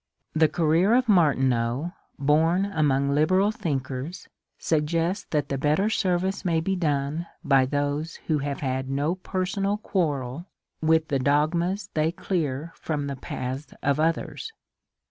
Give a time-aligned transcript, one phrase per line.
[0.33, 4.27] The career of Martineau, born among liberal thinkers,
[4.57, 9.77] suggests that the better service may be done by those who have had no personal
[9.77, 10.47] quarrel
[10.81, 14.51] with the dogmas they clear from the paths of others.